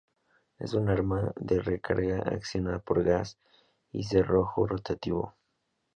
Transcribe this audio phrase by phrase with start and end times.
[0.57, 3.37] Es un arma de recarga accionada por gas
[3.91, 5.35] y cerrojo rotativo.